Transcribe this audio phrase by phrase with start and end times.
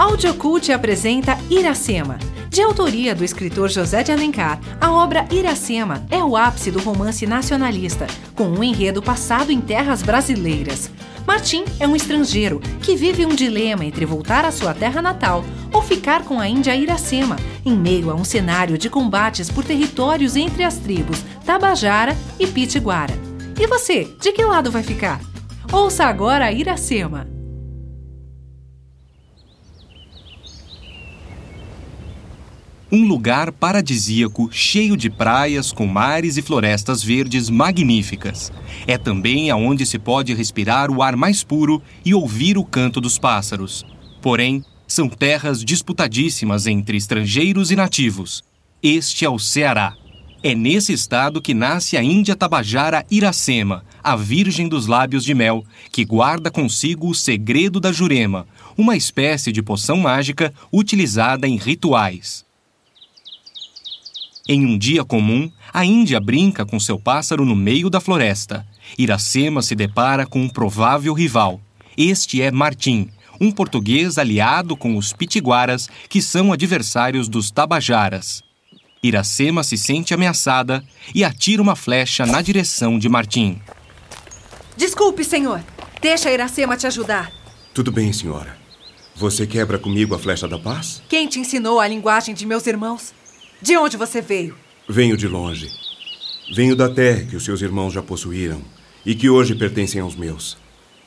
[0.00, 2.18] Audiocult apresenta Iracema.
[2.48, 7.26] De autoria do escritor José de Alencar, a obra Iracema é o ápice do romance
[7.26, 10.90] nacionalista, com um enredo passado em terras brasileiras.
[11.26, 15.82] Martim é um estrangeiro que vive um dilema entre voltar à sua terra natal ou
[15.82, 20.64] ficar com a Índia Iracema, em meio a um cenário de combates por territórios entre
[20.64, 23.12] as tribos Tabajara e Pitiguara.
[23.60, 25.20] E você, de que lado vai ficar?
[25.70, 27.39] Ouça agora Iracema.
[32.92, 38.52] Um lugar paradisíaco, cheio de praias, com mares e florestas verdes magníficas.
[38.84, 43.16] É também aonde se pode respirar o ar mais puro e ouvir o canto dos
[43.16, 43.86] pássaros.
[44.20, 48.42] Porém, são terras disputadíssimas entre estrangeiros e nativos.
[48.82, 49.94] Este é o Ceará.
[50.42, 55.64] É nesse estado que nasce a Índia Tabajara Iracema, a Virgem dos Lábios de Mel,
[55.92, 62.49] que guarda consigo o segredo da Jurema, uma espécie de poção mágica utilizada em rituais.
[64.52, 68.66] Em um dia comum, a Índia brinca com seu pássaro no meio da floresta.
[68.98, 71.60] Iracema se depara com um provável rival.
[71.96, 73.08] Este é Martim,
[73.40, 78.42] um português aliado com os pitiguaras, que são adversários dos tabajaras.
[79.00, 80.82] Iracema se sente ameaçada
[81.14, 83.56] e atira uma flecha na direção de Martim.
[84.76, 85.62] Desculpe, senhor.
[86.02, 87.30] Deixa Iracema te ajudar.
[87.72, 88.58] Tudo bem, senhora.
[89.14, 91.00] Você quebra comigo a flecha da paz?
[91.08, 93.14] Quem te ensinou a linguagem de meus irmãos?
[93.62, 94.56] De onde você veio?
[94.88, 95.68] Venho de longe.
[96.54, 98.60] Venho da terra que os seus irmãos já possuíram
[99.04, 100.56] e que hoje pertencem aos meus.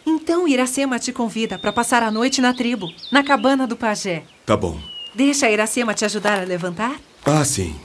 [0.06, 4.24] Então Iracema te convida para passar a noite na tribo, na cabana do pajé.
[4.46, 4.80] Tá bom.
[5.16, 6.96] Deixa Iracema te ajudar a levantar?
[7.26, 7.76] Ah, sim.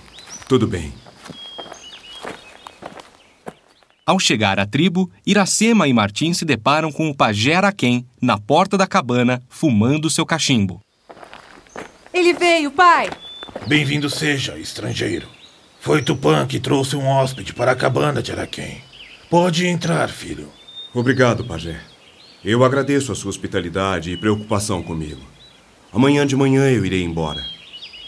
[0.48, 0.92] Tudo bem.
[4.04, 8.76] Ao chegar à tribo, Iracema e Martim se deparam com o pajé Araquém na porta
[8.76, 10.80] da cabana, fumando seu cachimbo.
[12.12, 13.10] Ele veio, pai!
[13.66, 15.26] Bem-vindo seja, estrangeiro.
[15.80, 18.82] Foi Tupã que trouxe um hóspede para a cabana de Araquém.
[19.28, 20.48] Pode entrar, filho.
[20.94, 21.78] Obrigado, pajé.
[22.44, 25.20] Eu agradeço a sua hospitalidade e preocupação comigo.
[25.92, 27.42] Amanhã de manhã eu irei embora.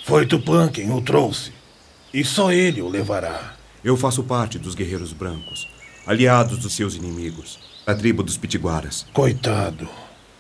[0.05, 1.53] Foi Tupã quem o trouxe.
[2.13, 3.57] E só ele o levará.
[3.85, 5.69] Eu faço parte dos guerreiros brancos,
[6.07, 9.07] aliados dos seus inimigos, a tribo dos pitiguaras.
[9.13, 9.89] Coitado.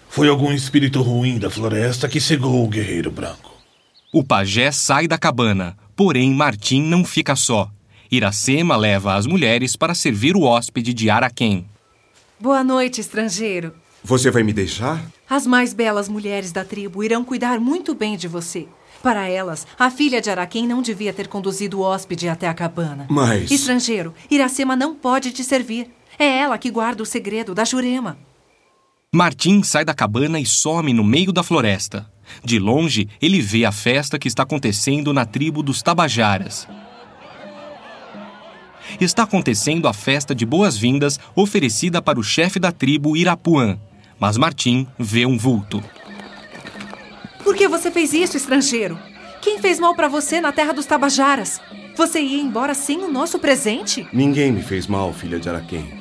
[0.08, 3.59] Foi algum espírito ruim da floresta que cegou o guerreiro branco.
[4.12, 7.70] O pajé sai da cabana, porém Martim não fica só.
[8.10, 11.64] Iracema leva as mulheres para servir o hóspede de Araquém.
[12.40, 13.72] Boa noite, estrangeiro.
[14.02, 15.00] Você vai me deixar?
[15.28, 18.66] As mais belas mulheres da tribo irão cuidar muito bem de você.
[19.00, 23.06] Para elas, a filha de Araquém não devia ter conduzido o hóspede até a cabana.
[23.08, 23.48] Mas.
[23.48, 25.88] Estrangeiro, Iracema não pode te servir.
[26.18, 28.18] É ela que guarda o segredo da Jurema.
[29.14, 32.10] Martim sai da cabana e some no meio da floresta.
[32.44, 36.66] De longe, ele vê a festa que está acontecendo na tribo dos Tabajaras.
[39.00, 43.78] Está acontecendo a festa de boas-vindas oferecida para o chefe da tribo Irapuã.
[44.18, 45.82] Mas Martim vê um vulto.
[47.44, 48.98] Por que você fez isso, estrangeiro?
[49.40, 51.60] Quem fez mal para você na terra dos Tabajaras?
[51.96, 54.06] Você ia embora sem o nosso presente?
[54.12, 56.00] Ninguém me fez mal, filha de Araquém.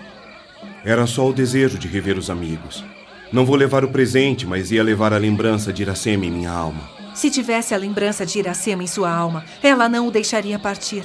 [0.84, 2.84] Era só o desejo de rever os amigos.
[3.32, 6.90] Não vou levar o presente, mas ia levar a lembrança de Iracema em minha alma.
[7.14, 11.04] Se tivesse a lembrança de Iracema em sua alma, ela não o deixaria partir.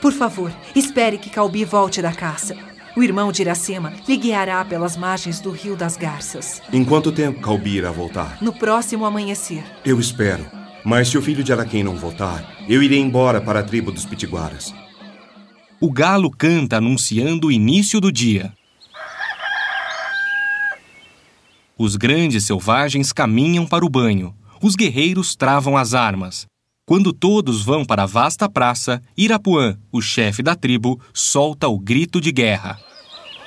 [0.00, 2.56] Por favor, espere que Calbi volte da caça.
[2.96, 6.62] O irmão de Iracema lhe guiará pelas margens do Rio das Garças.
[6.72, 8.38] Em quanto tempo Calbi irá voltar?
[8.40, 9.62] No próximo amanhecer.
[9.84, 10.46] Eu espero.
[10.84, 14.06] Mas se o filho de Araquém não voltar, eu irei embora para a tribo dos
[14.06, 14.72] Pitiguaras.
[15.80, 18.52] O galo canta anunciando o início do dia.
[21.80, 24.34] Os grandes selvagens caminham para o banho.
[24.60, 26.44] Os guerreiros travam as armas.
[26.84, 32.20] Quando todos vão para a vasta praça, Irapuã, o chefe da tribo, solta o grito
[32.20, 32.80] de guerra.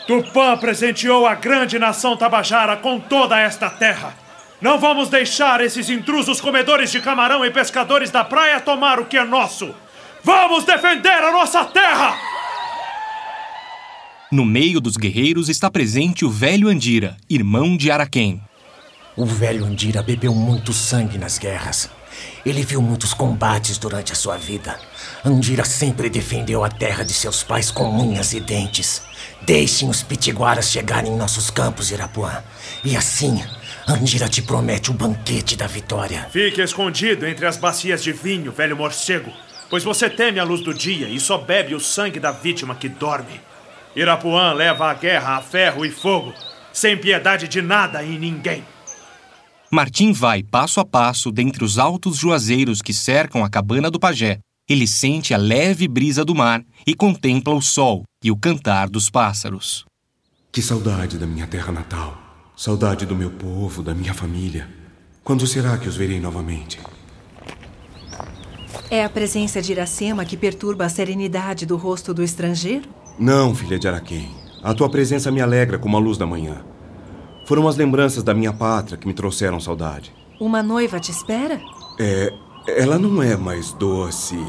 [0.07, 4.15] Tupã presenteou a grande nação Tabajara com toda esta terra.
[4.61, 9.17] Não vamos deixar esses intrusos comedores de camarão e pescadores da praia tomar o que
[9.17, 9.75] é nosso.
[10.23, 12.30] Vamos defender a nossa terra!
[14.31, 18.41] No meio dos guerreiros está presente o velho Andira, irmão de Araquém.
[19.17, 21.89] O velho Andira bebeu muito sangue nas guerras.
[22.45, 24.79] Ele viu muitos combates durante a sua vida.
[25.25, 29.01] Andira sempre defendeu a terra de seus pais com unhas e dentes.
[29.41, 32.41] Deixem os pitiguaras chegarem em nossos campos, Irapuã.
[32.85, 33.43] E assim,
[33.85, 36.29] Andira te promete o banquete da vitória.
[36.31, 39.29] Fique escondido entre as bacias de vinho, velho morcego,
[39.69, 42.87] pois você teme a luz do dia e só bebe o sangue da vítima que
[42.87, 43.50] dorme.
[43.95, 46.33] Irapuã leva a guerra a ferro e fogo,
[46.71, 48.63] sem piedade de nada e ninguém.
[49.69, 54.39] Martim vai passo a passo dentre os altos juazeiros que cercam a cabana do pajé.
[54.69, 59.09] Ele sente a leve brisa do mar e contempla o sol e o cantar dos
[59.09, 59.85] pássaros.
[60.51, 62.17] Que saudade da minha terra natal.
[62.55, 64.69] Saudade do meu povo, da minha família.
[65.23, 66.79] Quando será que os verei novamente?
[68.89, 72.89] É a presença de Iracema que perturba a serenidade do rosto do estrangeiro?
[73.21, 74.31] Não, filha de Araquém.
[74.63, 76.65] A tua presença me alegra como a luz da manhã.
[77.45, 80.11] Foram as lembranças da minha pátria que me trouxeram saudade.
[80.39, 81.61] Uma noiva te espera?
[81.99, 82.33] É.
[82.67, 84.43] Ela não é mais doce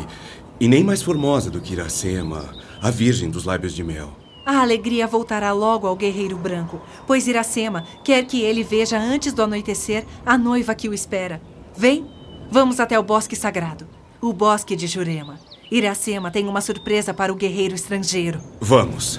[0.59, 2.49] e nem mais formosa do que Iracema,
[2.81, 4.09] a virgem dos lábios de mel.
[4.47, 9.43] A alegria voltará logo ao guerreiro branco, pois Iracema quer que ele veja antes do
[9.43, 11.43] anoitecer a noiva que o espera.
[11.77, 12.07] Vem,
[12.51, 13.87] vamos até o bosque sagrado,
[14.19, 15.52] o bosque de Jurema.
[15.73, 18.39] Iracema tem uma surpresa para o guerreiro estrangeiro.
[18.61, 19.19] Vamos.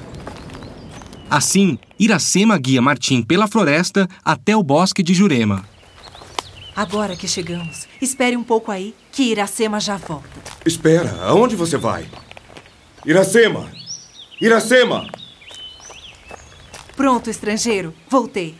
[1.27, 5.65] Assim, Iracema guia Martim pela floresta até o bosque de Jurema.
[6.75, 10.29] Agora que chegamos, espere um pouco aí, que Iracema já volta.
[10.63, 12.05] Espera, aonde você vai?
[13.03, 13.67] Iracema!
[14.39, 15.07] Iracema!
[16.95, 18.53] Pronto, estrangeiro, voltei.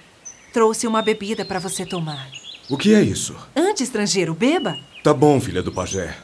[0.51, 2.27] Trouxe uma bebida para você tomar.
[2.67, 3.35] O que é isso?
[3.55, 4.79] Antes, estrangeiro, beba.
[5.03, 6.17] Tá bom, filha do pajé.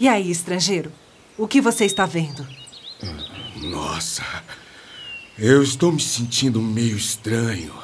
[0.00, 0.90] E aí, estrangeiro?
[1.36, 2.46] O que você está vendo?
[3.56, 4.24] Nossa,
[5.38, 7.74] eu estou me sentindo meio estranho,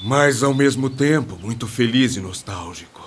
[0.00, 3.04] mas ao mesmo tempo muito feliz e nostálgico.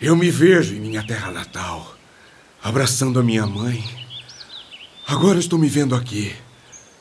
[0.00, 1.94] Eu me vejo em minha terra natal,
[2.62, 3.84] abraçando a minha mãe.
[5.06, 6.34] Agora estou me vendo aqui,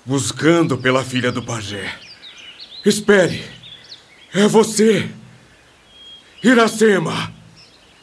[0.05, 1.97] buscando pela filha do pajé.
[2.85, 3.41] Espere,
[4.33, 5.09] é você!
[6.43, 7.33] Iracema!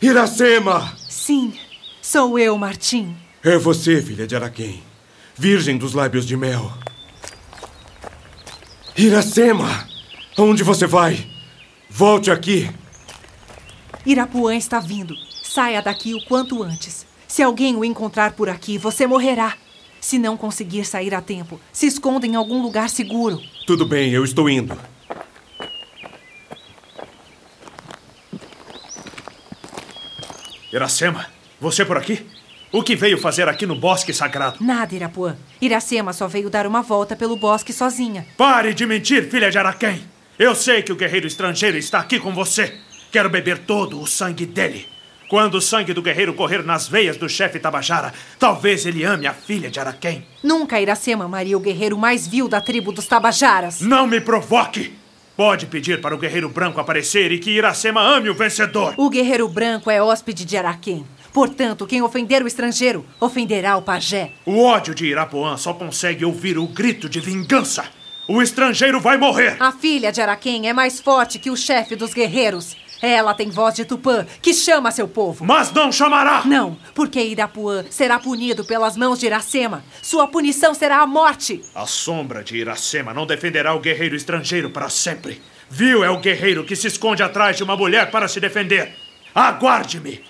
[0.01, 0.97] Iracema!
[1.11, 1.53] Sim,
[2.05, 3.17] sou eu, Martim.
[3.43, 4.83] É você, filha de Araquém,
[5.35, 6.71] virgem dos lábios de mel.
[8.95, 9.89] Iracema!
[10.37, 11.27] Aonde você vai?
[11.89, 12.71] Volte aqui!
[14.05, 15.15] Irapuã está vindo.
[15.43, 17.07] Saia daqui o quanto antes.
[17.27, 19.55] Se alguém o encontrar por aqui, você morrerá.
[19.99, 23.41] Se não conseguir sair a tempo, se esconda em algum lugar seguro.
[23.67, 24.79] Tudo bem, eu estou indo.
[30.71, 31.34] Iracema,
[31.65, 32.25] você por aqui?
[32.71, 34.57] O que veio fazer aqui no bosque sagrado?
[34.61, 35.35] Nada, Irapuã.
[35.63, 38.27] Iracema só veio dar uma volta pelo bosque sozinha.
[38.37, 40.03] Pare de mentir, filha de Araquém!
[40.39, 42.75] Eu sei que o guerreiro estrangeiro está aqui com você.
[43.11, 44.87] Quero beber todo o sangue dele.
[45.31, 49.33] Quando o sangue do guerreiro correr nas veias do chefe Tabajara, talvez ele ame a
[49.33, 50.27] filha de Araquém.
[50.43, 53.81] Nunca Iracema amaria o guerreiro mais vil da tribo dos Tabajaras.
[53.81, 54.93] Não me provoque!
[55.37, 58.95] Pode pedir para o guerreiro branco aparecer e que Iracema ame o vencedor.
[58.99, 61.07] O guerreiro branco é hóspede de Araquém.
[61.35, 64.31] Portanto, quem ofender o estrangeiro, ofenderá o pajé.
[64.47, 67.85] O ódio de Irapuã só consegue ouvir o grito de vingança.
[68.29, 69.57] O estrangeiro vai morrer.
[69.59, 72.77] A filha de Araquém é mais forte que o chefe dos guerreiros.
[73.03, 75.45] Ela tem voz de Tupã, que chama seu povo.
[75.45, 76.45] Mas não chamará!
[76.45, 79.85] Não, porque Irapuã será punido pelas mãos de Iracema.
[80.01, 81.61] Sua punição será a morte.
[81.75, 85.43] A sombra de Iracema não defenderá o guerreiro estrangeiro para sempre.
[85.69, 88.95] Viu é o guerreiro que se esconde atrás de uma mulher para se defender.
[89.35, 90.23] Aguarde-me!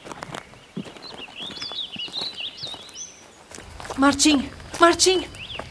[3.97, 4.51] Martim!
[4.81, 5.25] Martim!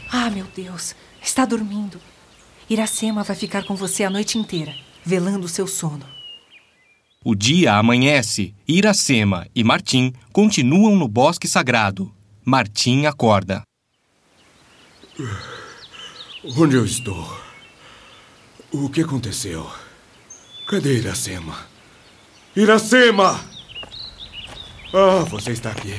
[0.10, 0.96] Ah, meu Deus!
[1.22, 2.00] Está dormindo.
[2.70, 4.74] Iracema vai ficar com você a noite inteira,
[5.04, 6.06] velando seu sono.
[7.24, 12.13] O dia amanhece e Iracema e Martim continuam no bosque sagrado.
[12.46, 13.62] Martim acorda.
[16.58, 17.25] Onde eu estou?
[18.72, 19.70] O que aconteceu?
[20.68, 21.58] Cadê Iracema?
[22.56, 23.39] Iracema!
[24.94, 25.96] Ah, você está aqui.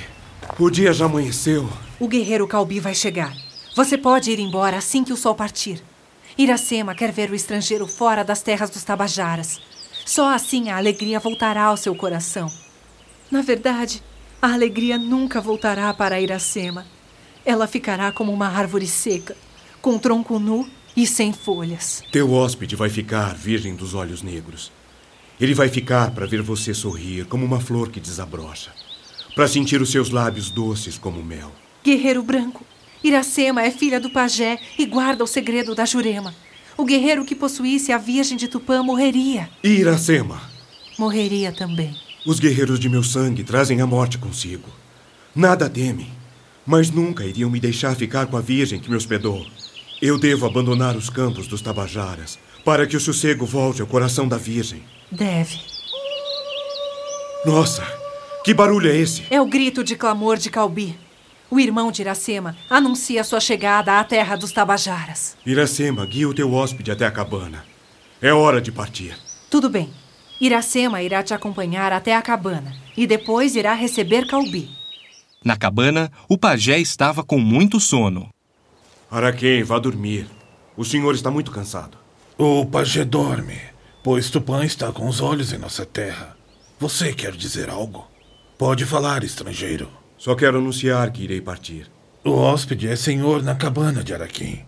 [0.59, 1.71] O dia já amanheceu.
[2.01, 3.33] O guerreiro Calbi vai chegar.
[3.77, 5.81] Você pode ir embora assim que o sol partir.
[6.37, 9.61] Iracema quer ver o estrangeiro fora das terras dos Tabajaras.
[10.05, 12.51] Só assim a alegria voltará ao seu coração.
[13.31, 14.03] Na verdade,
[14.43, 16.85] a alegria nunca voltará para Iracema.
[17.45, 19.37] Ela ficará como uma árvore seca,
[19.81, 22.03] com tronco nu e sem folhas.
[22.11, 24.73] Teu hóspede vai ficar virgem dos olhos negros.
[25.41, 28.73] Ele vai ficar para ver você sorrir como uma flor que desabrocha,
[29.35, 31.53] para sentir os seus lábios doces como mel.
[31.85, 32.65] Guerreiro branco,
[33.03, 36.35] Iracema é filha do pajé e guarda o segredo da Jurema.
[36.79, 39.51] O guerreiro que possuísse a Virgem de Tupã morreria.
[39.63, 40.41] E Iracema?
[40.99, 41.95] Morreria também.
[42.25, 44.71] Os guerreiros de meu sangue trazem a morte consigo.
[45.37, 46.11] Nada temem,
[46.65, 49.45] mas nunca iriam me deixar ficar com a Virgem que me hospedou.
[50.01, 54.39] Eu devo abandonar os campos dos Tabajaras para que o sossego volte ao coração da
[54.39, 54.83] Virgem.
[55.13, 55.61] Deve.
[57.45, 57.87] Nossa,
[58.43, 59.23] que barulho é esse?
[59.29, 61.04] É o grito de clamor de Calbi.
[61.55, 65.37] O irmão de Iracema anuncia sua chegada à terra dos Tabajaras.
[65.47, 67.65] Iracema, guia o teu hóspede até a cabana.
[68.21, 69.17] É hora de partir.
[69.49, 69.89] Tudo bem.
[70.41, 74.69] Iracema irá te acompanhar até a cabana e depois irá receber Calbi.
[75.45, 78.31] Na cabana, o pajé estava com muito sono.
[79.09, 80.27] Araquém, vá dormir.
[80.77, 81.97] O senhor está muito cansado.
[82.37, 83.61] O pajé dorme,
[84.03, 86.37] pois Tupã está com os olhos em nossa terra.
[86.81, 88.09] Você quer dizer algo?
[88.59, 89.89] Pode falar, estrangeiro.
[90.25, 91.87] Só quero anunciar que irei partir.
[92.25, 94.65] O hóspede é senhor na cabana de Araquém.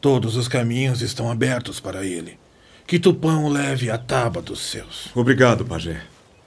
[0.00, 2.38] Todos os caminhos estão abertos para ele.
[2.86, 5.14] Que Tupã o leve à taba dos seus.
[5.14, 6.00] Obrigado, pajé.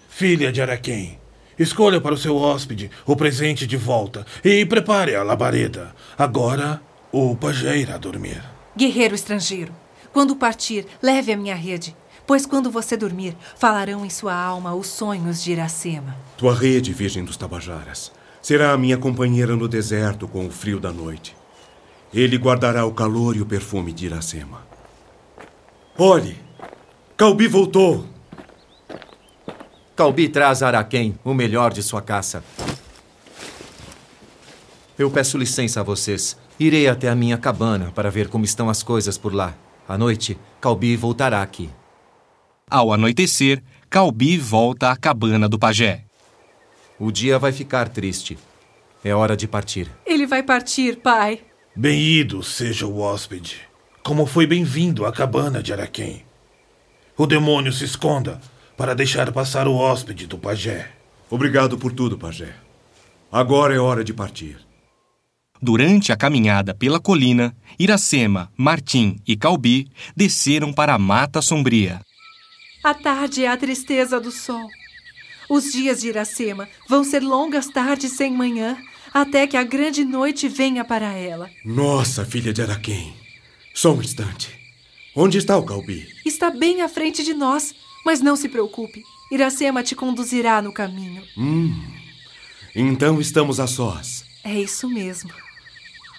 [0.10, 1.19] Filha de Araquém,
[1.60, 5.93] escolha para o seu hóspede o presente de volta e prepare a labareda.
[6.17, 6.81] Agora,
[7.12, 8.43] o pajé irá dormir.
[8.75, 9.71] Guerreiro estrangeiro,
[10.12, 11.95] quando partir, leve a minha rede,
[12.25, 16.15] pois quando você dormir, falarão em sua alma os sonhos de Iracema.
[16.38, 20.91] Tua rede, Virgem dos Tabajaras, será a minha companheira no deserto com o frio da
[20.91, 21.36] noite.
[22.13, 24.65] Ele guardará o calor e o perfume de Iracema.
[25.98, 26.38] Olhe!
[27.15, 28.05] Calbi voltou!
[29.95, 32.43] Calbi traz a Araquém o melhor de sua caça.
[34.98, 36.38] Eu peço licença a vocês.
[36.60, 39.55] Irei até a minha cabana para ver como estão as coisas por lá.
[39.88, 41.69] À noite, Calbi voltará aqui.
[42.69, 46.05] Ao anoitecer, Calbi volta à cabana do pajé.
[47.03, 48.38] O dia vai ficar triste.
[49.03, 49.89] É hora de partir.
[50.05, 51.41] Ele vai partir, pai.
[51.75, 53.62] Bem-ido seja o hóspede.
[54.03, 56.24] Como foi bem-vindo à cabana de Araquém.
[57.17, 58.39] O demônio se esconda
[58.77, 60.91] para deixar passar o hóspede do pajé.
[61.27, 62.53] Obrigado por tudo, pajé.
[63.31, 64.60] Agora é hora de partir.
[65.60, 72.00] Durante a caminhada pela colina, Iracema, Martim e Calbi desceram para a mata sombria.
[72.84, 74.67] A tarde é a tristeza do sol.
[75.51, 78.81] Os dias de Iracema vão ser longas tardes sem manhã,
[79.13, 81.51] até que a grande noite venha para ela.
[81.65, 83.13] Nossa, filha de Araquém.
[83.74, 84.58] Só um instante.
[85.13, 86.08] Onde está o Calbi?
[86.25, 89.03] Está bem à frente de nós, mas não se preocupe.
[89.29, 91.22] Iracema te conduzirá no caminho.
[91.38, 91.77] Hum.
[92.74, 94.24] Então estamos a sós.
[94.46, 95.34] É isso mesmo.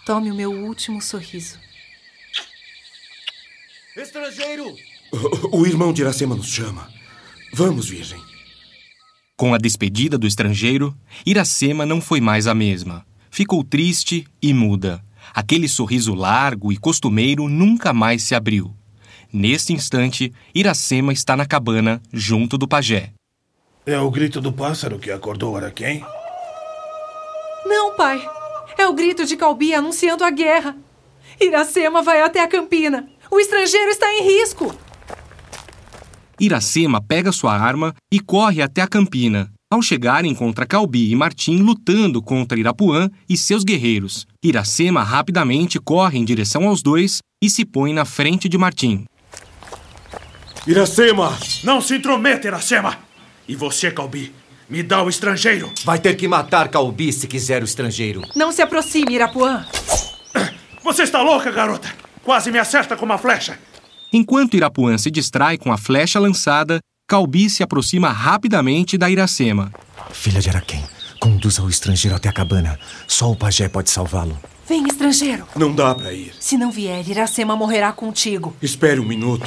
[0.05, 1.59] Tome o meu último sorriso.
[3.97, 4.77] Estrangeiro!
[5.51, 6.87] O, o irmão de Iracema nos chama.
[7.55, 8.32] Vamos, Virgem.
[9.37, 10.95] Com a despedida do estrangeiro,
[11.27, 13.05] Iracema não foi mais a mesma.
[13.31, 15.03] Ficou triste e muda.
[15.35, 18.75] Aquele sorriso largo e costumeiro nunca mais se abriu.
[19.33, 23.12] Neste instante, Iracema está na cabana, junto do pajé.
[23.87, 26.05] É o grito do pássaro que acordou Araquém?
[27.65, 28.23] Não, pai.
[28.77, 30.77] É o grito de Calbi anunciando a guerra.
[31.41, 33.09] Iracema vai até a campina.
[33.31, 34.75] O estrangeiro está em risco.
[36.42, 39.49] Iracema pega sua arma e corre até a campina.
[39.72, 44.26] Ao chegar, encontra Calbi e Martim lutando contra Irapuã e seus guerreiros.
[44.42, 49.04] Iracema rapidamente corre em direção aos dois e se põe na frente de Martim.
[50.66, 51.38] Iracema!
[51.62, 52.99] Não se intrometa, Iracema!
[53.46, 54.34] E você, Calbi,
[54.68, 55.72] me dá o estrangeiro.
[55.84, 58.22] Vai ter que matar Calbi se quiser o estrangeiro.
[58.34, 59.64] Não se aproxime, Irapuã.
[60.82, 61.88] Você está louca, garota?
[62.25, 63.56] Quase me acerta com uma flecha.
[64.12, 69.73] Enquanto Irapuã se distrai com a flecha lançada, Calbi se aproxima rapidamente da Iracema.
[70.12, 70.85] Filha de Araquém,
[71.19, 72.78] conduza o estrangeiro até a cabana.
[73.09, 74.38] Só o pajé pode salvá-lo.
[74.69, 75.47] Vem, estrangeiro.
[75.57, 76.35] Não dá para ir.
[76.38, 78.54] Se não vier, Iracema morrerá contigo.
[78.61, 79.47] Espere um minuto.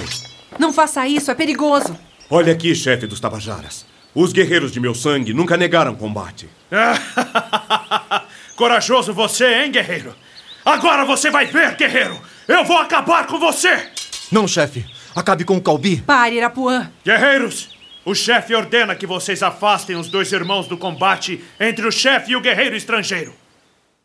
[0.60, 1.96] Não faça isso, é perigoso.
[2.30, 3.86] Olha aqui, chefe dos Tabajaras.
[4.16, 6.50] Os guerreiros de meu sangue nunca negaram combate.
[8.56, 10.16] Corajoso você, hein, guerreiro?
[10.66, 12.20] Agora você vai ver, guerreiro!
[12.48, 13.90] Eu vou acabar com você!
[14.32, 14.86] Não, chefe.
[15.16, 16.02] Acabe com o Calbi.
[16.02, 16.92] Pare, Irapuã.
[17.06, 17.70] Guerreiros,
[18.04, 22.36] o chefe ordena que vocês afastem os dois irmãos do combate entre o chefe e
[22.36, 23.34] o guerreiro estrangeiro.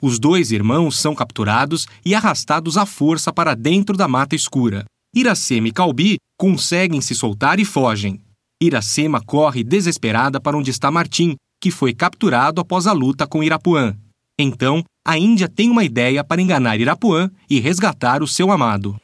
[0.01, 4.85] Os dois irmãos são capturados e arrastados à força para dentro da mata escura.
[5.15, 8.21] Iracema e Calbi conseguem se soltar e fogem.
[8.63, 13.95] Iracema corre desesperada para onde está Martim, que foi capturado após a luta com Irapuã.
[14.39, 18.99] Então, a Índia tem uma ideia para enganar Irapuã e resgatar o seu amado.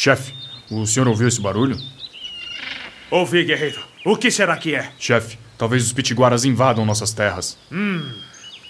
[0.00, 0.32] Chefe,
[0.70, 1.76] o senhor ouviu esse barulho?
[3.10, 3.80] Ouvi, guerreiro.
[4.06, 4.92] O que será que é?
[4.96, 7.58] Chefe, talvez os pitiguaras invadam nossas terras.
[7.72, 8.14] Hum.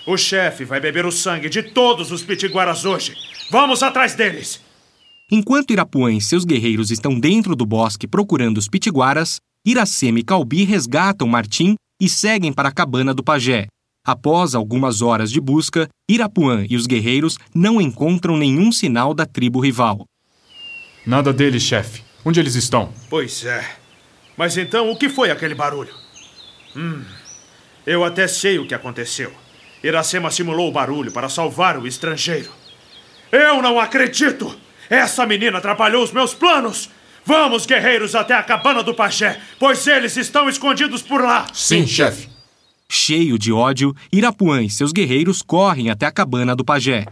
[0.07, 3.15] O chefe vai beber o sangue de todos os pitiguaras hoje.
[3.51, 4.59] Vamos atrás deles!
[5.31, 10.65] Enquanto Irapuã e seus guerreiros estão dentro do bosque procurando os pitiguaras, Iracema e Calbi
[10.65, 13.67] resgatam Martim e seguem para a cabana do pajé.
[14.03, 19.61] Após algumas horas de busca, Irapuã e os guerreiros não encontram nenhum sinal da tribo
[19.61, 20.07] rival.
[21.09, 22.03] Nada deles, chefe.
[22.23, 22.93] Onde eles estão?
[23.09, 23.65] Pois é.
[24.37, 25.95] Mas então o que foi aquele barulho?
[26.77, 27.03] Hum.
[27.87, 29.33] Eu até sei o que aconteceu.
[29.83, 32.50] Iracema simulou o barulho para salvar o estrangeiro.
[33.33, 34.55] Eu não acredito!
[34.91, 36.91] Essa menina atrapalhou os meus planos!
[37.25, 41.47] Vamos, guerreiros, até a cabana do pajé, pois eles estão escondidos por lá!
[41.55, 42.29] Sim, chefe.
[42.87, 47.07] Cheio de ódio, Irapuã e seus guerreiros correm até a cabana do pajé.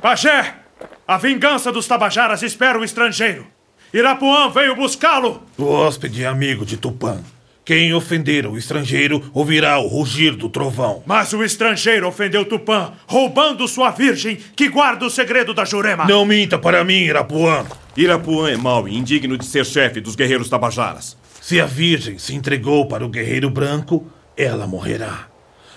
[0.00, 0.61] Pajé!
[1.06, 3.46] A vingança dos Tabajaras espera o estrangeiro.
[3.92, 5.42] Irapuã veio buscá-lo!
[5.58, 7.20] O hóspede é amigo de Tupã.
[7.64, 11.02] Quem ofender o estrangeiro ouvirá o rugir do trovão.
[11.06, 16.06] Mas o estrangeiro ofendeu Tupã, roubando sua virgem que guarda o segredo da Jurema.
[16.06, 17.64] Não minta para mim, Irapuã.
[17.96, 21.16] Irapuã é mau e indigno de ser chefe dos guerreiros tabajaras.
[21.40, 24.06] Se a virgem se entregou para o guerreiro branco,
[24.36, 25.26] ela morrerá.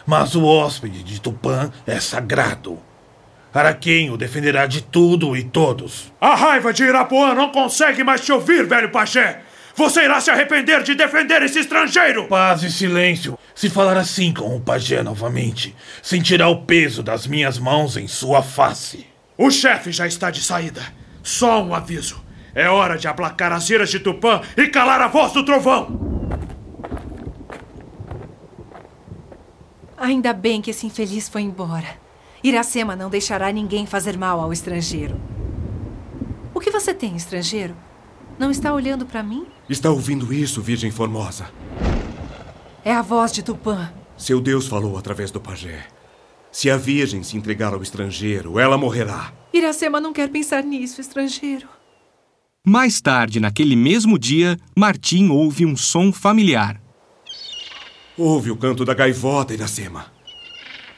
[0.05, 2.79] Mas o hóspede de Tupã é sagrado.
[3.55, 6.12] Araquém o defenderá de tudo e todos.
[6.19, 9.43] A raiva de Irapuã não consegue mais te ouvir, velho pajé!
[9.74, 12.27] Você irá se arrepender de defender esse estrangeiro!
[12.27, 13.39] Paz e silêncio.
[13.55, 18.43] Se falar assim com o pajé novamente, sentirá o peso das minhas mãos em sua
[18.43, 19.05] face.
[19.38, 20.83] O chefe já está de saída.
[21.24, 22.21] Só um aviso.
[22.53, 26.27] É hora de aplacar as iras de Tupã e calar a voz do trovão!
[29.97, 32.04] Ainda bem que esse infeliz foi embora.
[32.46, 35.20] Iracema não deixará ninguém fazer mal ao estrangeiro.
[36.54, 37.75] O que você tem, estrangeiro?
[38.38, 39.48] Não está olhando para mim?
[39.68, 41.50] Está ouvindo isso, Virgem Formosa?
[42.84, 43.92] É a voz de Tupã.
[44.16, 45.88] Seu Deus falou através do pajé.
[46.52, 49.34] Se a Virgem se entregar ao estrangeiro, ela morrerá.
[49.52, 51.68] Iracema não quer pensar nisso, estrangeiro.
[52.64, 56.80] Mais tarde, naquele mesmo dia, Martim ouve um som familiar.
[58.16, 60.14] Ouve o canto da gaivota, Iracema.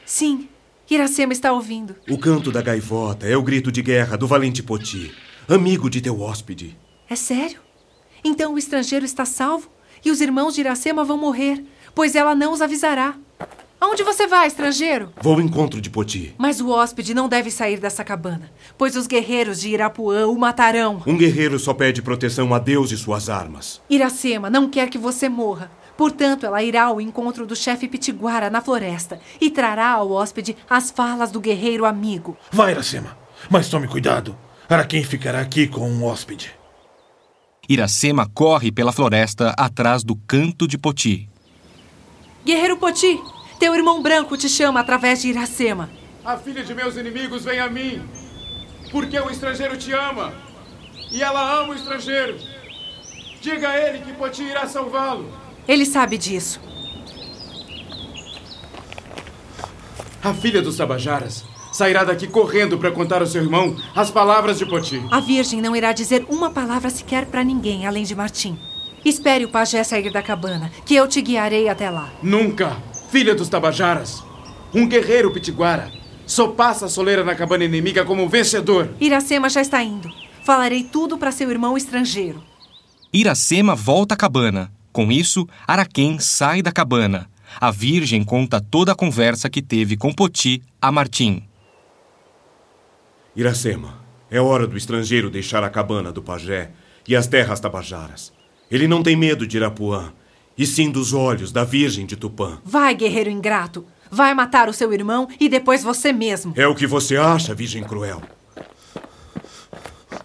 [0.04, 0.46] Sim,
[0.90, 1.94] Iracema está ouvindo.
[2.08, 5.12] O canto da gaivota é o grito de guerra do valente Poti,
[5.46, 6.78] amigo de teu hóspede.
[7.10, 7.60] É sério?
[8.24, 9.68] Então o estrangeiro está salvo
[10.02, 11.62] e os irmãos de Iracema vão morrer,
[11.94, 13.14] pois ela não os avisará.
[13.78, 15.12] Aonde você vai, estrangeiro?
[15.20, 16.34] Vou ao encontro de Poti.
[16.36, 21.02] Mas o hóspede não deve sair dessa cabana, pois os guerreiros de Irapuã o matarão.
[21.06, 23.80] Um guerreiro só pede proteção a Deus e suas armas.
[23.90, 25.70] Iracema não quer que você morra.
[25.98, 30.92] Portanto, ela irá ao encontro do chefe Pitiguara na floresta e trará ao hóspede as
[30.92, 32.36] falas do guerreiro amigo.
[32.52, 33.18] Vai, Iracema,
[33.50, 34.38] mas tome cuidado.
[34.68, 36.54] Araquém ficará aqui com um hóspede.
[37.68, 41.28] Iracema corre pela floresta atrás do canto de Poti.
[42.46, 43.20] Guerreiro Poti,
[43.58, 45.90] teu irmão branco te chama através de Iracema.
[46.24, 48.00] A filha de meus inimigos vem a mim,
[48.92, 50.32] porque o estrangeiro te ama.
[51.10, 52.38] E ela ama o estrangeiro.
[53.42, 55.47] Diga a ele que Poti irá salvá-lo.
[55.68, 56.58] Ele sabe disso.
[60.24, 64.64] A filha dos Tabajaras sairá daqui correndo para contar ao seu irmão as palavras de
[64.64, 65.00] Poti.
[65.10, 68.58] A Virgem não irá dizer uma palavra sequer para ninguém, além de Martim.
[69.04, 72.10] Espere o pajé sair da cabana, que eu te guiarei até lá.
[72.22, 72.76] Nunca,
[73.10, 74.24] filha dos Tabajaras.
[74.74, 75.90] Um guerreiro pitiguara
[76.26, 78.90] só passa a soleira na cabana inimiga como um vencedor.
[79.00, 80.10] Iracema já está indo.
[80.44, 82.42] Falarei tudo para seu irmão estrangeiro.
[83.12, 84.70] Iracema volta à cabana.
[84.98, 87.30] Com isso, Araquém sai da cabana.
[87.60, 91.44] A Virgem conta toda a conversa que teve com Poti a Martim.
[93.36, 96.72] Iracema, é hora do estrangeiro deixar a cabana do pajé
[97.06, 98.32] e as terras tabajaras.
[98.68, 100.12] Ele não tem medo de Irapuã,
[100.58, 102.58] e sim dos olhos da Virgem de Tupã.
[102.64, 103.86] Vai, guerreiro ingrato.
[104.10, 106.54] Vai matar o seu irmão e depois você mesmo.
[106.56, 108.20] É o que você acha, Virgem Cruel.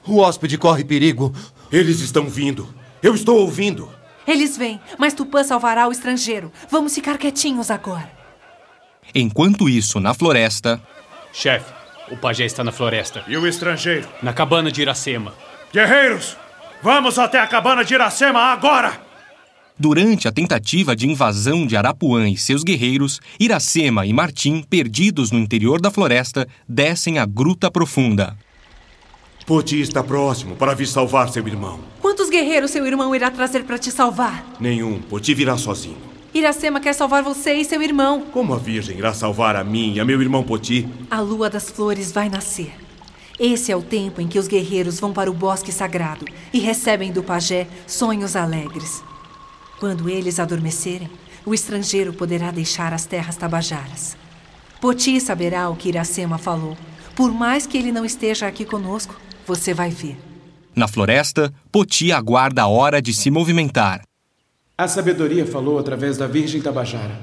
[0.08, 1.32] O hóspede corre perigo.
[1.72, 2.68] Eles estão vindo.
[3.04, 4.02] Eu estou ouvindo.
[4.28, 6.52] Eles vêm, mas Tupã salvará o estrangeiro.
[6.70, 8.10] Vamos ficar quietinhos agora.
[9.14, 10.82] Enquanto isso, na floresta,
[11.34, 11.72] Chefe,
[12.12, 14.08] o pajé está na floresta, E o estrangeiro?
[14.22, 15.34] na cabana de Iracema.
[15.74, 16.38] Guerreiros,
[16.82, 19.02] vamos até a cabana de Iracema agora!
[19.78, 25.40] durante a tentativa de invasão de Arapuã e seus guerreiros, Iracema e Martim, perdidos no
[25.40, 28.38] interior da floresta, descem a gruta profunda.
[29.46, 31.80] Poti está próximo para vir salvar seu irmão.
[32.14, 34.46] Quantos guerreiros seu irmão irá trazer para te salvar?
[34.60, 35.02] Nenhum.
[35.02, 35.98] Poti virá sozinho.
[36.32, 38.22] Iracema quer salvar você e seu irmão.
[38.32, 40.88] Como a Virgem irá salvar a mim e a meu irmão Poti?
[41.10, 42.72] A lua das flores vai nascer.
[43.40, 46.24] Esse é o tempo em que os guerreiros vão para o bosque sagrado
[46.54, 49.04] e recebem do pajé sonhos alegres.
[49.80, 51.10] Quando eles adormecerem,
[51.44, 54.16] o estrangeiro poderá deixar as terras tabajaras.
[54.80, 56.78] Poti saberá o que Iracema falou.
[57.16, 60.16] Por mais que ele não esteja aqui conosco, você vai ver.
[60.76, 64.02] Na floresta, Poti aguarda a hora de se movimentar.
[64.76, 67.20] A sabedoria falou através da Virgem Tabajara.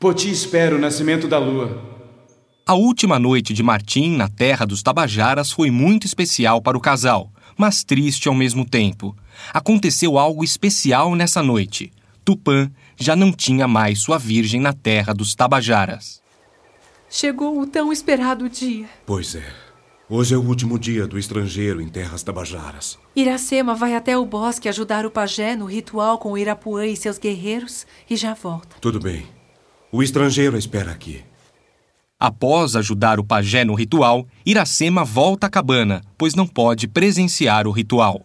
[0.00, 1.92] Poti espera o nascimento da lua.
[2.66, 7.30] A última noite de Martim na terra dos Tabajaras foi muito especial para o casal,
[7.58, 9.16] mas triste ao mesmo tempo.
[9.52, 11.92] Aconteceu algo especial nessa noite.
[12.24, 16.22] Tupã já não tinha mais sua virgem na terra dos Tabajaras.
[17.10, 18.86] Chegou o tão esperado dia.
[19.04, 19.61] Pois é.
[20.14, 22.98] Hoje é o último dia do estrangeiro em terras tabajaras.
[23.16, 27.16] Iracema vai até o bosque ajudar o pajé no ritual com o Irapuã e seus
[27.16, 28.76] guerreiros e já volta.
[28.78, 29.26] Tudo bem.
[29.90, 31.24] O estrangeiro espera aqui.
[32.20, 37.70] Após ajudar o pajé no ritual, Iracema volta à cabana, pois não pode presenciar o
[37.70, 38.20] ritual.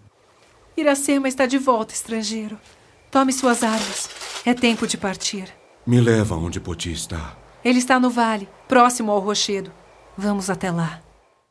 [0.76, 2.60] Iracema está de volta, estrangeiro.
[3.10, 4.10] Tome suas armas.
[4.46, 5.48] É tempo de partir.
[5.86, 7.38] Me leva onde Poti está.
[7.64, 9.72] Ele está no vale, próximo ao rochedo.
[10.18, 11.07] Vamos até lá.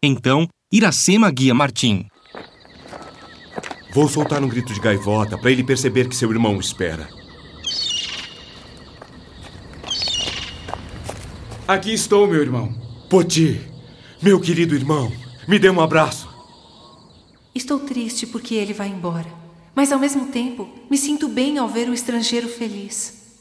[0.07, 2.07] Então, Iracema guia Martim.
[3.93, 7.09] Vou soltar um grito de gaivota para ele perceber que seu irmão o espera.
[11.67, 12.73] Aqui estou, meu irmão.
[13.11, 13.61] Poti,
[14.23, 15.13] meu querido irmão,
[15.49, 16.29] me dê um abraço.
[17.53, 19.27] Estou triste porque ele vai embora,
[19.75, 23.41] mas ao mesmo tempo me sinto bem ao ver o estrangeiro feliz.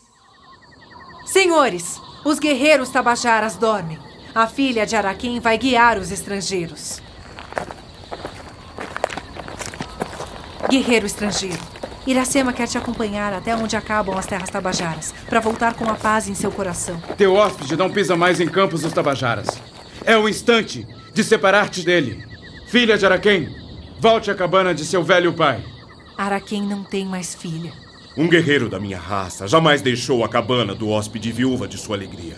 [1.28, 4.00] Senhores, os guerreiros tabajaras dormem.
[4.36, 7.02] A filha de Araquém vai guiar os estrangeiros.
[10.70, 11.58] Guerreiro estrangeiro,
[12.06, 16.28] Iracema quer te acompanhar até onde acabam as terras tabajaras, para voltar com a paz
[16.28, 17.00] em seu coração.
[17.16, 19.48] Teu hóspede não pisa mais em campos dos tabajaras.
[20.04, 22.22] É o instante de separar-te dele.
[22.68, 23.48] Filha de Araquém,
[24.02, 25.64] volte à cabana de seu velho pai.
[26.18, 27.72] Araquém não tem mais filha.
[28.18, 32.36] Um guerreiro da minha raça jamais deixou a cabana do hóspede viúva de sua alegria.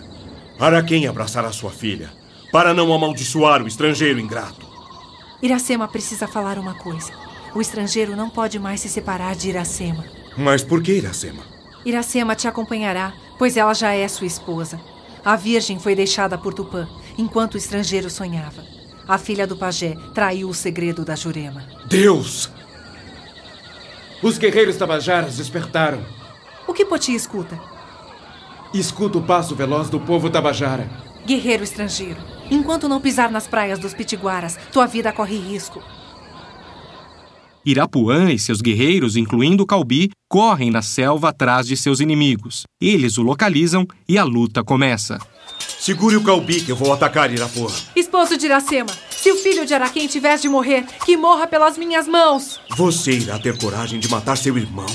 [0.58, 2.10] Araquém abraçará sua filha,
[2.50, 4.66] para não amaldiçoar o estrangeiro ingrato.
[5.40, 7.12] Iracema precisa falar uma coisa.
[7.54, 10.04] O estrangeiro não pode mais se separar de Iracema.
[10.36, 11.42] Mas por que Iracema?
[11.84, 14.80] Iracema te acompanhará, pois ela já é sua esposa.
[15.24, 18.64] A virgem foi deixada por Tupã, enquanto o estrangeiro sonhava.
[19.06, 21.64] A filha do pajé traiu o segredo da Jurema.
[21.86, 22.50] Deus!
[24.20, 26.04] Os guerreiros tabajaras despertaram.
[26.66, 27.77] O que Poti escuta?
[28.72, 30.90] Escuta o passo veloz do povo tabajara.
[31.26, 32.18] Guerreiro estrangeiro,
[32.50, 35.82] enquanto não pisar nas praias dos pitiguaras, tua vida corre risco.
[37.64, 42.62] Irapuã e seus guerreiros, incluindo Calbi, correm na selva atrás de seus inimigos.
[42.80, 45.18] Eles o localizam e a luta começa.
[45.58, 47.70] Segure o Calbi que eu vou atacar Irapuã.
[47.96, 52.06] Esposo de Iracema, se o filho de Araquém tivesse de morrer, que morra pelas minhas
[52.06, 52.60] mãos.
[52.76, 54.86] Você irá ter coragem de matar seu irmão.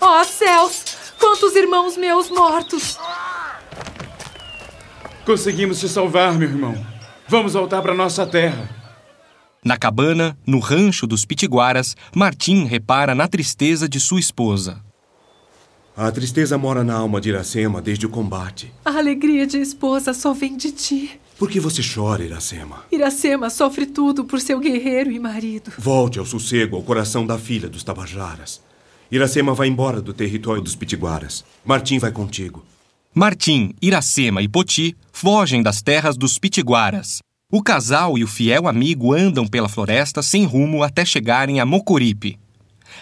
[0.00, 0.91] Ó oh, céus!
[1.22, 2.98] Quantos irmãos meus mortos!
[5.24, 6.74] Conseguimos te salvar, meu irmão.
[7.28, 8.68] Vamos voltar para nossa terra.
[9.64, 14.82] Na cabana, no rancho dos Pitiguaras, Martim repara na tristeza de sua esposa.
[15.96, 18.72] A tristeza mora na alma de Iracema desde o combate.
[18.84, 21.20] A alegria de esposa só vem de ti.
[21.38, 22.82] Por que você chora, Iracema?
[22.90, 25.70] Iracema sofre tudo por seu guerreiro e marido.
[25.78, 28.60] Volte ao sossego, ao coração da filha dos Tabajaras.
[29.12, 31.44] Iracema vai embora do território dos Pitiguaras.
[31.62, 32.64] Martim vai contigo.
[33.14, 37.18] Martim, Iracema e Poti fogem das terras dos Pitiguaras.
[37.50, 42.38] O casal e o fiel amigo andam pela floresta sem rumo até chegarem a Mocoripe.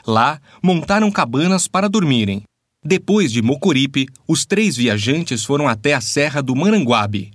[0.04, 2.42] Lá, montaram cabanas para dormirem.
[2.84, 7.30] Depois de Mocoripe, os três viajantes foram até a Serra do Maranguabe.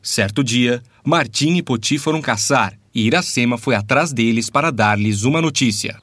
[0.00, 5.42] Certo dia, Martim e Poti foram caçar e Iracema foi atrás deles para dar-lhes uma
[5.42, 6.02] notícia.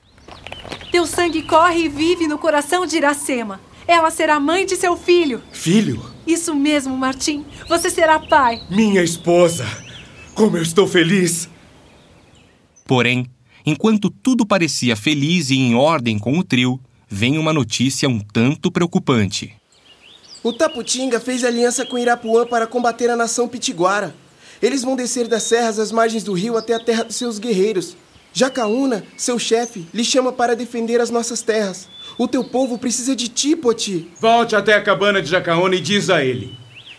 [0.91, 3.59] Teu sangue corre e vive no coração de Iracema.
[3.87, 5.41] Ela será mãe de seu filho.
[5.51, 6.05] Filho?
[6.25, 7.45] Isso mesmo, Martim.
[7.67, 8.61] Você será pai.
[8.69, 9.65] Minha esposa.
[10.33, 11.49] Como eu estou feliz!
[12.85, 13.25] Porém,
[13.65, 18.71] enquanto tudo parecia feliz e em ordem com o trio, vem uma notícia um tanto
[18.71, 19.53] preocupante.
[20.43, 24.15] O Taputinga fez aliança com Irapuã para combater a nação pitiguara.
[24.61, 27.95] Eles vão descer das serras às margens do rio até a terra dos seus guerreiros.
[28.33, 31.89] Jacaúna, seu chefe, lhe chama para defender as nossas terras.
[32.17, 34.09] O teu povo precisa de ti, Poti.
[34.19, 36.55] Volte até a cabana de Jacaúna e diz a ele: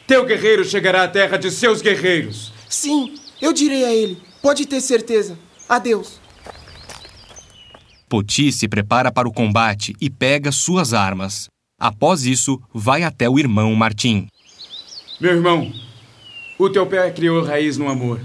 [0.07, 2.53] Teu guerreiro chegará à terra de seus guerreiros.
[2.68, 4.18] Sim, eu direi a ele.
[4.42, 5.38] Pode ter certeza.
[5.68, 6.21] Adeus.
[8.09, 11.47] Poti se prepara para o combate e pega suas armas.
[11.81, 14.27] Após isso, vai até o irmão Martim.
[15.21, 15.73] Meu irmão,
[16.59, 18.21] o teu pé criou raiz no amor.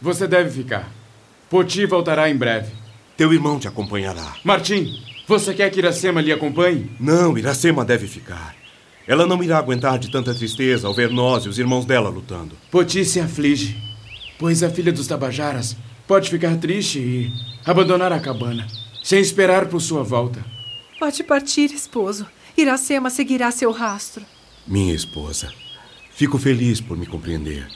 [0.00, 0.97] Você deve ficar.
[1.50, 2.72] Poti voltará em breve.
[3.16, 4.34] Teu irmão te acompanhará.
[4.44, 4.92] Martim,
[5.26, 6.90] você quer que Iracema lhe acompanhe?
[7.00, 8.54] Não, Iracema deve ficar.
[9.06, 12.54] Ela não irá aguentar de tanta tristeza ao ver nós e os irmãos dela lutando.
[12.70, 13.76] Poti se aflige,
[14.38, 15.74] pois a filha dos Tabajaras
[16.06, 17.32] pode ficar triste e
[17.64, 18.66] abandonar a cabana,
[19.02, 20.44] sem esperar por sua volta.
[20.98, 22.26] Pode partir, esposo.
[22.56, 24.22] Iracema seguirá seu rastro.
[24.66, 25.50] Minha esposa,
[26.10, 27.66] fico feliz por me compreender,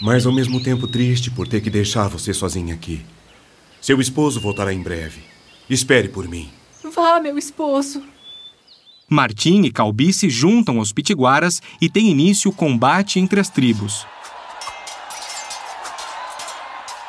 [0.00, 3.04] mas ao mesmo tempo triste por ter que deixar você sozinha aqui.
[3.80, 5.20] Seu esposo voltará em breve.
[5.68, 6.50] Espere por mim.
[6.94, 8.02] Vá, meu esposo.
[9.08, 14.06] Martim e Calbi se juntam aos pitiguaras e tem início o combate entre as tribos.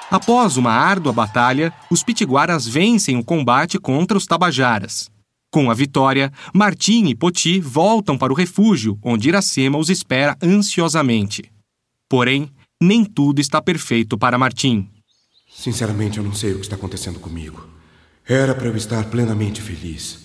[0.09, 5.09] Após uma árdua batalha, os pitiguaras vencem o combate contra os tabajaras.
[5.51, 11.51] Com a vitória, Martim e Poti voltam para o refúgio, onde Iracema os espera ansiosamente.
[12.09, 12.49] Porém,
[12.81, 14.87] nem tudo está perfeito para Martim.
[15.49, 17.67] Sinceramente, eu não sei o que está acontecendo comigo.
[18.27, 20.19] Era para eu estar plenamente feliz.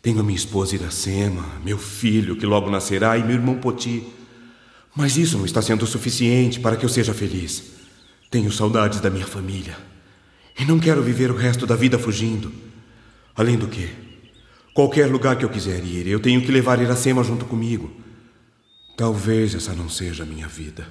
[0.00, 4.02] Tenho minha esposa Iracema, meu filho que logo nascerá e meu irmão Poti.
[4.96, 7.62] Mas isso não está sendo suficiente para que eu seja feliz.
[8.30, 9.76] Tenho saudades da minha família.
[10.58, 12.50] E não quero viver o resto da vida fugindo.
[13.36, 13.88] Além do que,
[14.72, 17.90] qualquer lugar que eu quiser ir, eu tenho que levar Iracema junto comigo.
[18.96, 20.88] Talvez essa não seja a minha vida.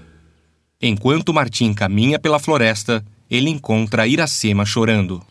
[0.79, 5.23] Enquanto Martim caminha pela floresta, ele encontra Iracema chorando.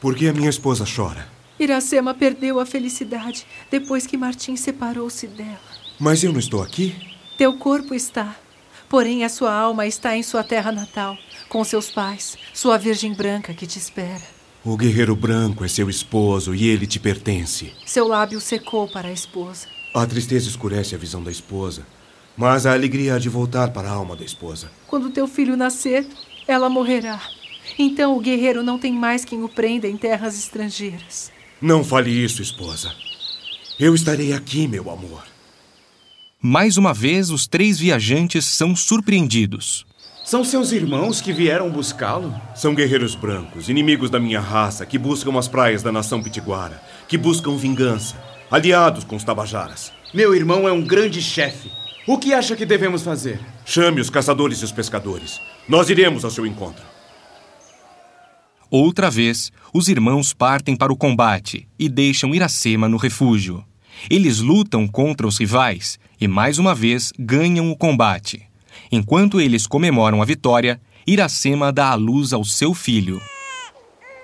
[0.00, 1.28] Por que a minha esposa chora?
[1.60, 5.60] Iracema perdeu a felicidade depois que Martim separou-se dela.
[6.00, 6.96] Mas eu não estou aqui?
[7.36, 8.34] Teu corpo está.
[8.88, 11.18] Porém, a sua alma está em sua terra natal,
[11.50, 14.22] com seus pais, sua Virgem Branca que te espera.
[14.64, 17.72] O guerreiro branco é seu esposo e ele te pertence.
[17.84, 19.66] Seu lábio secou para a esposa.
[19.94, 21.86] A tristeza escurece a visão da esposa,
[22.36, 24.70] mas a alegria há de voltar para a alma da esposa.
[24.86, 26.06] Quando teu filho nascer,
[26.46, 27.20] ela morrerá.
[27.78, 31.32] Então o guerreiro não tem mais quem o prenda em terras estrangeiras.
[31.60, 32.92] Não fale isso, esposa.
[33.78, 35.22] Eu estarei aqui, meu amor.
[36.40, 39.86] Mais uma vez, os três viajantes são surpreendidos.
[40.24, 42.34] São seus irmãos que vieram buscá-lo?
[42.54, 47.18] São guerreiros brancos, inimigos da minha raça, que buscam as praias da nação pitiguara, que
[47.18, 48.16] buscam vingança,
[48.50, 49.92] aliados com os tabajaras.
[50.14, 51.70] Meu irmão é um grande chefe.
[52.04, 53.38] O que acha que devemos fazer?
[53.64, 55.40] Chame os caçadores e os pescadores.
[55.68, 56.82] Nós iremos ao seu encontro.
[58.68, 63.64] Outra vez, os irmãos partem para o combate e deixam Iracema no refúgio.
[64.10, 68.42] Eles lutam contra os rivais e, mais uma vez, ganham o combate.
[68.90, 73.22] Enquanto eles comemoram a vitória, Iracema dá à luz ao seu filho.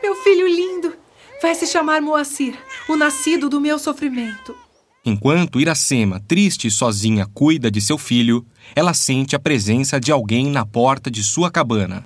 [0.02, 0.94] Meu filho lindo!
[1.40, 4.56] Vai se chamar Moacir, o nascido do meu sofrimento.
[5.04, 10.50] Enquanto Iracema, triste e sozinha, cuida de seu filho, ela sente a presença de alguém
[10.50, 12.04] na porta de sua cabana.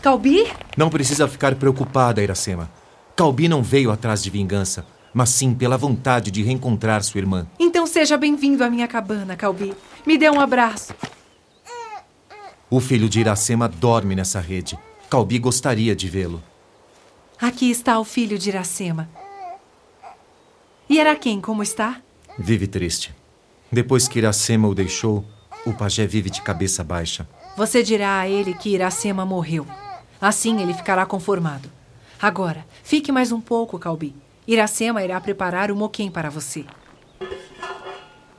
[0.00, 0.46] Calbi?
[0.76, 2.70] Não precisa ficar preocupada, Iracema.
[3.16, 7.46] Calbi não veio atrás de vingança, mas sim pela vontade de reencontrar sua irmã.
[7.58, 9.74] Então seja bem-vindo à minha cabana, Calbi.
[10.06, 10.94] Me dê um abraço.
[12.70, 14.78] O filho de Iracema dorme nessa rede.
[15.10, 16.42] Calbi gostaria de vê-lo.
[17.40, 19.08] Aqui está o filho de Iracema.
[20.88, 22.00] E Araquém, como está?
[22.38, 23.12] Vive triste.
[23.70, 25.24] Depois que Iracema o deixou,
[25.66, 27.28] o pajé vive de cabeça baixa.
[27.56, 29.66] Você dirá a ele que Iracema morreu.
[30.20, 31.68] Assim ele ficará conformado.
[32.22, 34.14] Agora, fique mais um pouco, Calbi.
[34.46, 36.64] Iracema irá preparar o moquém para você.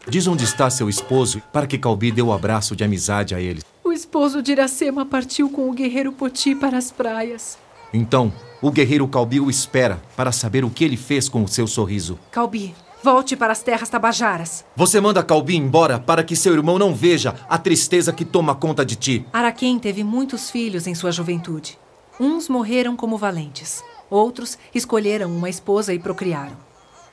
[0.07, 3.41] Diz onde está seu esposo para que Calbi dê o um abraço de amizade a
[3.41, 3.61] ele.
[3.83, 7.57] O esposo de Iracema partiu com o guerreiro Poti para as praias.
[7.93, 8.31] Então,
[8.61, 12.17] o guerreiro Calbi o espera para saber o que ele fez com o seu sorriso.
[12.31, 14.65] Calbi, volte para as terras tabajaras.
[14.75, 18.85] Você manda Calbi embora para que seu irmão não veja a tristeza que toma conta
[18.85, 19.25] de ti.
[19.31, 21.77] Araquém teve muitos filhos em sua juventude.
[22.19, 23.83] Uns morreram como valentes.
[24.09, 26.57] Outros escolheram uma esposa e procriaram.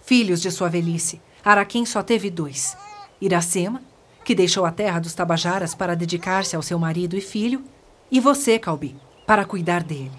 [0.03, 2.77] Filhos de sua velhice, Araquém só teve dois:
[3.20, 3.83] Iracema,
[4.25, 7.62] que deixou a terra dos Tabajaras para dedicar-se ao seu marido e filho,
[8.11, 8.96] e você, Calbi,
[9.27, 10.12] para cuidar dele.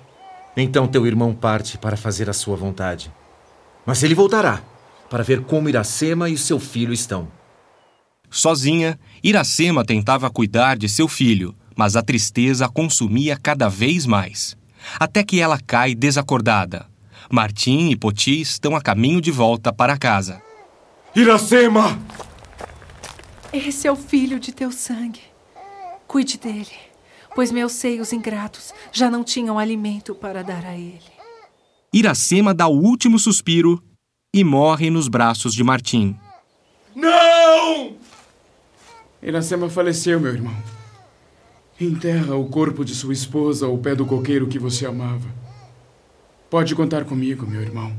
[0.56, 3.12] Então teu irmão parte para fazer a sua vontade.
[3.86, 4.62] Mas ele voltará
[5.10, 7.28] para ver como Iracema e seu filho estão.
[8.30, 14.58] Sozinha, Iracema tentava cuidar de seu filho, mas a tristeza a consumia cada vez mais.
[15.00, 16.86] Até que ela cai desacordada.
[17.32, 20.41] Martim e Poti estão a caminho de volta para casa.
[21.15, 22.00] Iracema!
[23.52, 25.22] Esse é o filho de teu sangue.
[26.06, 26.76] Cuide dele,
[27.34, 31.17] pois meus seios ingratos já não tinham alimento para dar a ele.
[31.93, 33.82] Iracema dá o último suspiro
[34.33, 36.15] e morre nos braços de Martim.
[36.95, 37.95] Não!
[39.21, 40.55] Iracema faleceu, meu irmão.
[41.79, 45.27] Enterra o corpo de sua esposa ao pé do coqueiro que você amava.
[46.49, 47.95] Pode contar comigo, meu irmão.